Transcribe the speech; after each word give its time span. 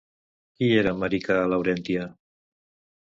Qui 0.61 0.69
era 0.77 0.93
Marica 1.03 1.37
Laurentia? 1.53 2.09